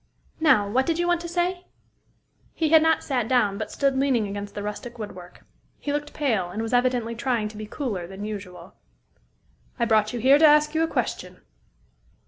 Now, 0.39 0.67
what 0.67 0.87
did 0.87 0.97
you 0.97 1.05
want 1.07 1.21
to 1.21 1.27
say?" 1.27 1.67
He 2.55 2.69
had 2.69 2.81
not 2.81 3.03
sat 3.03 3.27
down, 3.27 3.59
but 3.59 3.69
stood 3.71 3.95
leaning 3.99 4.27
against 4.27 4.55
the 4.55 4.63
rustic 4.63 4.97
wood 4.97 5.13
work. 5.15 5.45
He 5.77 5.93
looked 5.93 6.11
pale, 6.15 6.49
and 6.49 6.59
was 6.59 6.73
evidently 6.73 7.13
trying 7.13 7.47
to 7.49 7.57
be 7.57 7.67
cooler 7.67 8.07
than 8.07 8.25
usual. 8.25 8.73
"I 9.77 9.85
brought 9.85 10.11
you 10.11 10.19
here 10.19 10.39
to 10.39 10.47
ask 10.47 10.73
you 10.73 10.81
a 10.81 10.87
question." 10.87 11.41